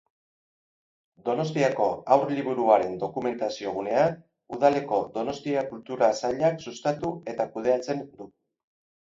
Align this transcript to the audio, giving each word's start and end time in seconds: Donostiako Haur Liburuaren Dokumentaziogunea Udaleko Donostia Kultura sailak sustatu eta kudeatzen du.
Donostiako 1.27 1.85
Haur 2.15 2.33
Liburuaren 2.37 2.95
Dokumentaziogunea 3.03 4.07
Udaleko 4.57 5.03
Donostia 5.19 5.67
Kultura 5.69 6.11
sailak 6.25 6.67
sustatu 6.67 7.15
eta 7.37 7.49
kudeatzen 7.55 8.05
du. 8.19 8.31